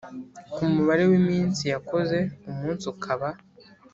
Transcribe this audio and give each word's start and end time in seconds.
Ku 0.53 0.61
mubare 0.73 1.03
w 1.09 1.13
iminsi 1.21 1.63
yakoze 1.73 2.17
umunsi 2.49 2.83
ukaba 2.93 3.29